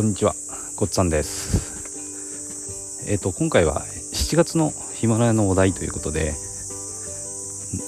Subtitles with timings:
[0.00, 0.34] こんにちは、
[0.76, 3.04] ごっつぁんです。
[3.06, 3.84] えっ、と、今回は
[4.14, 6.32] 7月のヒマラヤのお題ということで、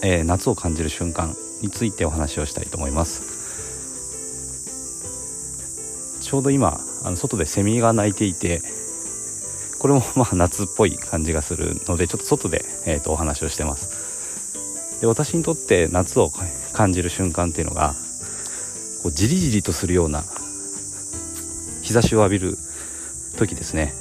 [0.03, 3.23] えー夏を感じる瞬間についてお話をしたいと思います。
[6.21, 8.61] ちょうど今、あの外でセミが鳴いていて、
[9.79, 15.01] これもまあ夏っぽい感じがするので、ちょっと外で、えー、とお話をしてます。
[15.01, 16.31] で、私にとって夏を
[16.75, 17.95] 感じる瞬間っていうのが、
[19.03, 20.25] こうじりじりとするような
[21.83, 22.57] 日差しを浴びる
[23.39, 23.93] 時ですね。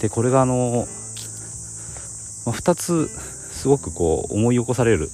[0.00, 0.86] でこれがあの、
[2.44, 3.08] まあ、2つ
[3.52, 5.08] すごくこう思い起こされる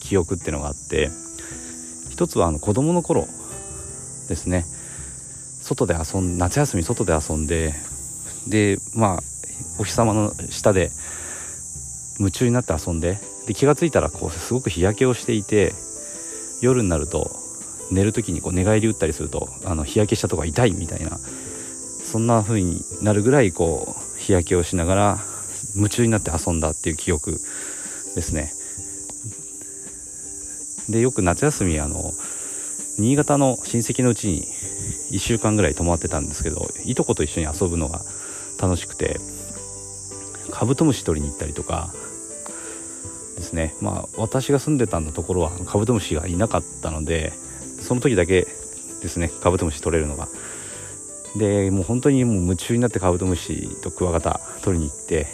[0.00, 1.10] 記憶っていうのがあって
[2.10, 3.26] 一つはあの子供の頃
[4.28, 4.64] ですね。
[5.62, 7.72] 外で遊ん夏休み外で遊んで
[8.46, 9.22] でまあ
[9.78, 10.90] お日様の下で
[12.18, 15.72] 夢中になって遊んでで気が付いたらこうすごく日焼けをしていて
[16.60, 17.43] 夜になると
[17.90, 21.18] 寝る時にこう寝返り打ったりするとあの日焼けしたとこ痛いみたいな
[22.04, 25.18] そんな風になるぐらいこう日焼けをしながら
[25.74, 28.52] 夢中になって遊んだっていう記憶ですね。
[30.88, 32.12] でよく夏休みあの
[32.98, 34.46] 新潟の親戚のうちに
[35.10, 38.02] 1週間ぐらい泊まってたんですけどいとこと一緒に遊ぶのが
[38.60, 39.18] 楽しくて
[40.50, 41.92] カブトムシ取りに行ったりとか
[43.36, 43.74] ですね。
[43.80, 47.32] まあ私が住んでたのところはカブトムシがいなかったので
[47.84, 48.46] その時だけ
[49.02, 50.28] ですねカブトムシ取れるのが。
[51.36, 55.26] でもう本当にもう夢中になってカブトムシとクワガタ取りに行って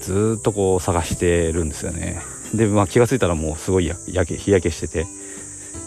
[0.00, 2.20] ずっとこう探してるんですよね。
[2.54, 5.06] で、まあ、気が付いたらもうすごい焼け日焼けしてて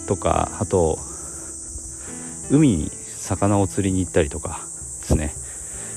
[0.08, 0.98] とかあと
[2.50, 4.62] 海に魚を釣りに行ったりとか
[5.02, 5.34] ですね。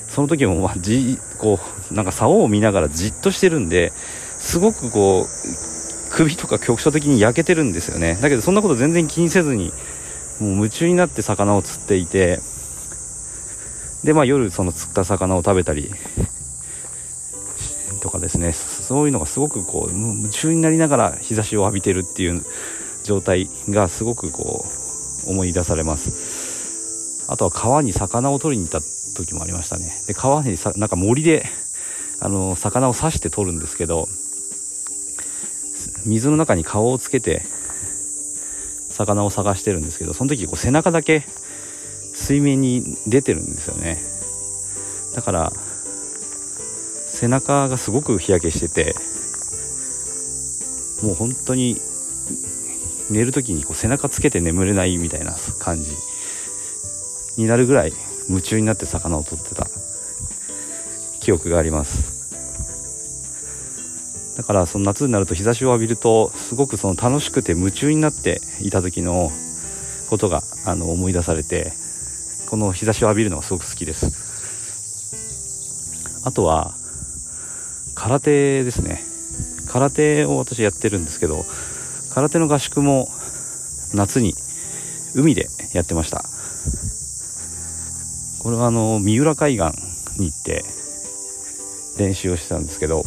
[0.08, 1.58] その時もまあじこ
[1.90, 5.71] うなんか竿を見ながらじっとしてるんですごくこう
[6.12, 8.18] 首とか局所的に焼けてるんですよね。
[8.20, 9.72] だけどそんなこと全然気にせずに
[10.40, 12.38] もう夢中になって魚を釣っていて
[14.04, 15.90] でまあ夜その釣った魚を食べたり
[18.02, 18.52] とかですね。
[18.52, 22.44] そういうのがすごくこう夢中になりながら日差しを浴びてるっていう
[23.04, 24.66] 状態がすごくこ
[25.26, 27.24] う思い出されます。
[27.28, 28.86] あとは川に魚を取りに行った
[29.16, 29.90] 時もありましたね。
[30.06, 31.46] で川にさなんか森で
[32.20, 34.08] あの魚を刺して取るんですけど
[36.04, 37.42] 水の中に顔をつけて
[38.90, 41.24] 魚を探してるんですけどその時こう背中だけ
[42.14, 43.98] 水面に出てるんですよね。
[45.14, 45.52] だから
[47.06, 48.94] 背中がすごく日焼けしてて
[51.02, 51.80] もう本当に
[53.10, 55.90] 寝る時にこう背中つけて眠れないみたいな感じ
[57.36, 57.92] になるぐらい
[58.28, 59.66] 夢中になって魚を取ってた
[61.20, 62.11] 記憶があります。
[64.42, 69.30] だからその夏になると日差しを浴びるとすごくその楽しくて夢中になっていた時の
[70.10, 71.72] ことがあの思い出されて
[72.50, 74.10] この日差しを浴びるのがすごく好きです。
[76.26, 76.74] あとは
[77.94, 79.04] 空手ですね。
[79.68, 81.44] 空手を私やってるんですけど
[82.12, 83.06] 空手の合宿も
[83.94, 84.34] 夏に
[85.14, 86.24] 海でやってました。
[88.42, 89.66] これはあの三浦海岸
[90.20, 90.64] に行って
[91.96, 93.04] 練習をしてたんですけど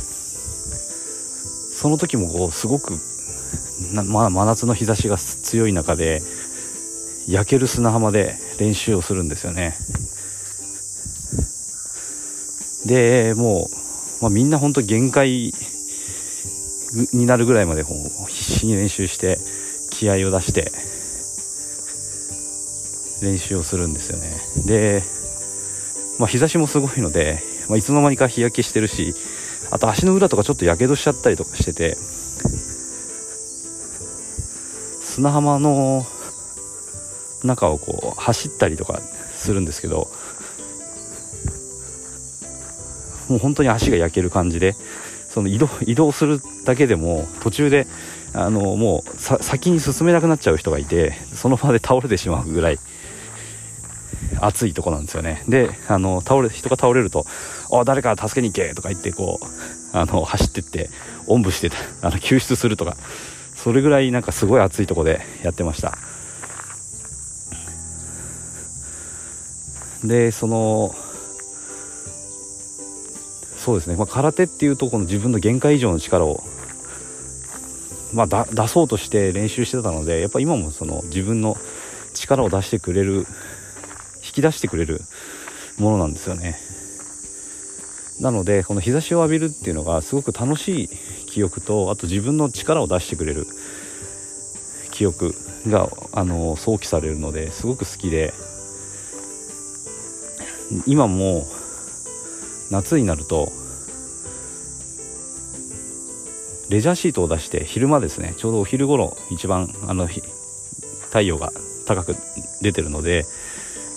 [1.85, 3.00] その時もこうすごく
[3.94, 6.23] な、まあ、真夏の日差しが強い中で
[7.28, 9.78] 焼ける砂浜で練習をするんですよね。
[12.88, 13.75] でもう、
[14.23, 15.53] まあ、みんな本当限界
[17.13, 19.38] になるぐらいまでこう必死に練習して
[19.91, 20.72] 気合を出して
[23.22, 24.35] 練習をするんですよね。
[24.66, 25.03] で、
[26.17, 29.13] まあ、日差しもすごいので、まあ、いつの間にか日焼けしてるし
[29.71, 31.95] あと足の裏とかちょっとやけどしちゃったりとかしてて
[35.03, 36.05] 砂浜の
[37.43, 40.09] 中をこう走ったりとかするんですけど
[43.29, 44.75] もう本当に足が焼ける感じで
[45.29, 47.87] その移動移動するだけでも途中で
[48.33, 52.79] あのもう先に進めなくなっちゃう人がいてその場で倒れてしまうぐらい
[54.39, 55.43] 暑いとこなんですよね。
[55.47, 57.25] であの倒れ人が倒れると
[57.72, 60.89] 「あ誰か助けに行け」とか言ってこうあの走ってって
[61.27, 62.97] おんぶしてあの救出するとか
[63.55, 65.97] それぐらいなんかすごい暑いとこでやってました。
[70.03, 70.93] でその
[73.57, 76.43] そうですね、まあ、空手っていうとこの自分の限界以上の力を、
[78.13, 81.57] まあ、出そうとして練習してたのでやっぱ今もその自分の
[82.13, 83.25] 力を出してくれる
[84.35, 85.02] き出してくれる
[85.78, 86.59] ものなんですよね。
[88.20, 90.90] なのでこの日差しを浴びるっていうのがすごく楽しい
[91.28, 93.46] 記憶とあと自分の力を出してくれる
[94.91, 95.35] 記憶
[95.67, 98.34] があの想起されるのですごく好きで
[100.85, 101.46] 今も
[102.72, 103.52] 夏になると
[106.70, 111.52] レジャーシートを出して昼間ですねちょうどお昼頃一番あの太陽が
[111.85, 112.16] 高く
[112.61, 113.26] 出てるので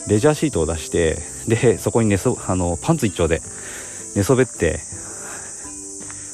[0.08, 3.42] レジャーシートを出してでそこに寝そあのパンツ一丁で
[4.16, 4.80] 寝そべって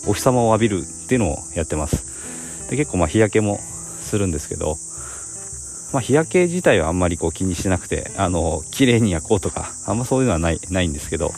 [0.07, 2.71] お日様を浴びるっていうのをやってます。
[2.71, 3.59] で結構まあ日焼けも
[4.01, 4.77] するんですけど、
[5.93, 11.33] まあ、日焼け自体はあんまりこう気にしてなくてあの綺麗に焼こうとかあんまそういうのはないないんですけど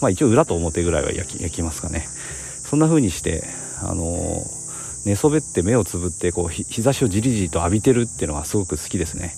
[0.00, 2.06] まあ一応裏と表ぐらいは焼き焼きますかね。
[2.68, 3.44] そんな風にして
[3.82, 4.44] あの
[5.06, 9.34] 寝そべって目をつぶってこう日差しをじりじりと浴びてるっていうのがすごく好きですね。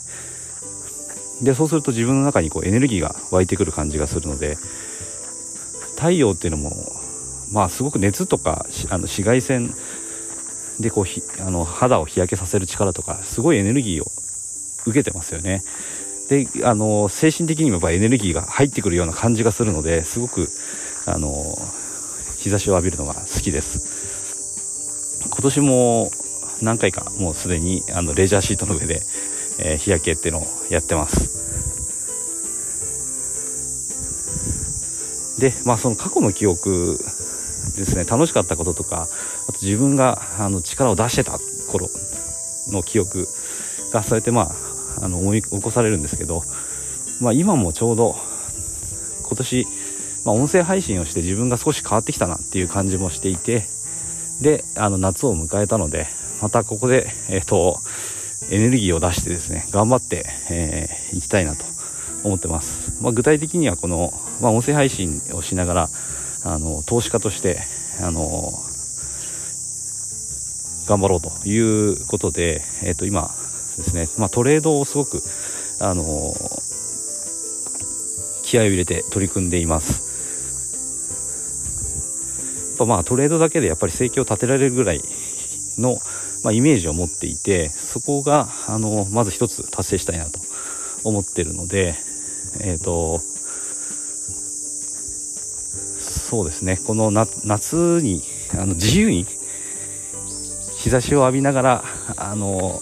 [1.42, 4.56] でそうすると自分の中にこうエネルギーが湧いてくる感じがするので
[5.96, 6.72] 太陽っていうのも
[7.52, 9.74] まあすごく熱とかあの紫外線
[10.78, 14.06] でこうひあの肌を日焼けさせる力とかすごいエネルギーを
[14.86, 15.62] 受けてますよね。
[16.28, 20.48] であの精神的にもやっぱエネルギーが入ってくるような感じがするのですごく
[21.06, 21.58] あの
[22.38, 25.28] 日差しを浴びるのが好きです。
[25.28, 26.10] 今年も
[26.62, 29.00] 何回かもうすでにあのレジャーシートの上で、
[29.62, 31.38] えー、日焼けっていうのをやってます。
[35.38, 36.98] でまあその過去の記憶
[37.76, 38.04] ですね。
[38.04, 39.08] 楽しかったこととか
[39.48, 41.38] あと自分があの力を出してた
[41.70, 41.88] 頃
[42.68, 43.26] の記憶
[43.92, 44.52] がそうやってま
[44.98, 46.42] ああの思い起こされるんですけど、
[47.20, 48.16] まあ、今もちょうど
[49.22, 49.66] 今年
[50.24, 53.64] まあ、音声配信をして自分が少し変わってきたなっていう感じもしていて
[54.40, 56.06] であの夏を迎えたので
[56.42, 57.80] またここで、えーと、
[58.48, 61.64] エネルギーを出してですね頑張って、えー、きたいなと
[62.24, 65.88] 思ってます、まあ、具体的にはこの、まあ、音声配信をしながら
[66.44, 67.60] あの投資家として
[68.00, 68.52] あの
[70.86, 73.30] 頑張ろうということで、えー、と今
[73.76, 75.22] ですね、まあ、トレードをすごく
[75.80, 76.34] あの
[78.42, 80.10] 気合を入れて取り組んでいます。
[82.80, 85.02] ぱまあトレードだけでやっぱり生計を立てられるぐらい
[85.78, 86.00] の、
[86.42, 90.40] まあ、イメージを持っていてそこがあのまず一つ達成したいなと
[91.04, 91.94] 思ってるので
[92.60, 93.20] えっ、ー、と
[96.00, 96.78] そうですね。
[96.86, 98.22] この夏に
[98.52, 99.26] あの自由に
[100.76, 101.84] 日差しを浴びながら
[102.16, 102.80] あの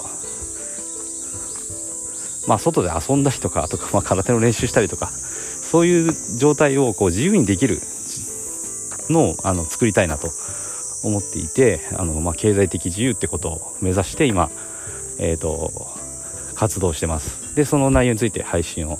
[2.46, 5.10] まあ外で遊んだりとかとか、まあ、空手の練習したりとか
[5.62, 7.80] そういう状態をこう自由にできる
[9.08, 10.30] のをあの作りたいなと
[11.02, 14.50] 思っていてあの、まあ、経済的自由ってことを目指して今、
[15.18, 15.88] えーと、
[16.54, 17.54] 活動してます。
[17.54, 18.98] でその内容について配信を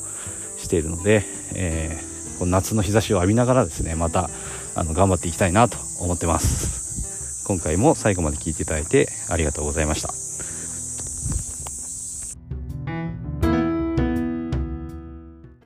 [0.57, 1.25] しているので、
[1.55, 4.31] えー、この夏の日差しを浴びながらですねまた
[4.75, 7.45] あの頑張っていきたいなと思ってます。
[7.45, 10.28] 今回も最後まで聞いていただいてありがとうございました。